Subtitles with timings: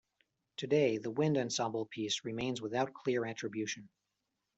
[0.57, 3.87] Today the wind ensemble piece remains without clear attribution.